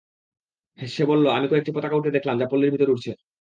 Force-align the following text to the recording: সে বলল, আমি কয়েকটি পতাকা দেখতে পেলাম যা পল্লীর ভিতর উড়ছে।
সে 0.79 1.03
বলল, 1.05 1.25
আমি 1.29 1.45
কয়েকটি 1.47 1.71
পতাকা 1.75 1.95
দেখতে 2.05 2.19
পেলাম 2.23 2.37
যা 2.41 2.47
পল্লীর 2.51 2.73
ভিতর 2.73 2.93
উড়ছে। 2.93 3.11